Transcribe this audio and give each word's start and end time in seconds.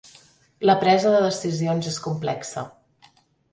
La 0.69 0.75
presa 0.83 1.11
de 1.17 1.19
decisions 1.27 1.91
és 1.93 2.01
complexa. 2.09 2.67